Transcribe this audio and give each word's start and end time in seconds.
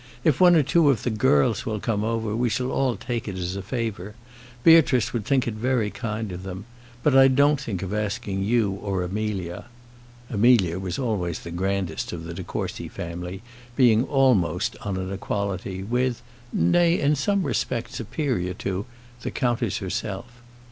If 0.23 0.41
one 0.41 0.55
or 0.55 0.63
two 0.63 0.89
of 0.89 1.03
the 1.03 1.11
girls 1.11 1.63
will 1.67 1.79
come 1.79 2.03
over, 2.03 2.35
we 2.35 2.49
shall 2.49 2.71
all 2.71 2.95
take 2.95 3.27
it 3.27 3.37
as 3.37 3.55
a 3.55 3.61
favour. 3.61 4.15
Beatrice 4.63 5.13
would 5.13 5.25
think 5.25 5.47
it 5.47 5.53
very 5.53 5.91
kind 5.91 6.31
of 6.31 6.41
them. 6.41 6.65
But 7.03 7.15
I 7.15 7.27
don't 7.27 7.61
think 7.61 7.83
of 7.83 7.93
asking 7.93 8.41
you 8.43 8.71
or 8.71 9.03
Amelia." 9.03 9.65
Amelia 10.27 10.79
was 10.79 10.97
always 10.97 11.41
the 11.41 11.51
grandest 11.51 12.13
of 12.13 12.23
the 12.23 12.33
de 12.33 12.43
Courcy 12.43 12.87
family, 12.87 13.43
being 13.75 14.03
almost 14.05 14.75
on 14.81 14.97
an 14.97 15.11
equality 15.11 15.83
with 15.83 16.23
nay, 16.51 16.99
in 16.99 17.13
some 17.15 17.43
respect 17.43 17.93
superior 17.93 18.55
to 18.55 18.87
the 19.21 19.29
countess 19.29 19.77
herself. 19.77 20.25